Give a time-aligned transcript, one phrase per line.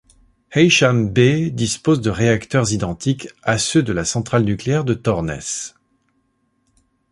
[0.55, 5.75] Heysham B dispose de réacteurs identiques à ceux de la centrale nucléaire de Torness.